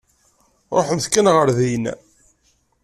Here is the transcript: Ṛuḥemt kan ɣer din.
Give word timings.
Ṛuḥemt 0.77 1.05
kan 1.11 1.27
ɣer 1.35 1.47
din. 1.57 1.85